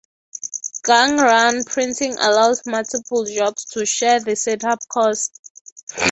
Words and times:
Gang-run 0.83 1.63
printing 1.65 2.13
allows 2.13 2.65
multiple 2.65 3.23
jobs 3.25 3.65
to 3.65 3.85
share 3.85 4.19
the 4.19 4.35
setup 4.35 4.79
cost. 4.89 5.39